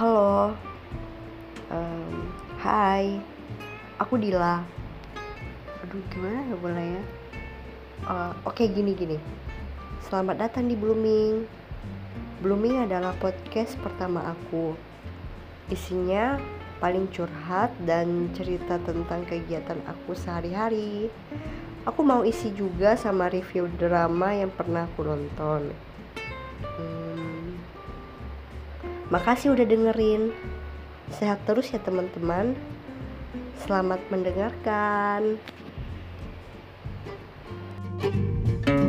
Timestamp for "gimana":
6.08-6.40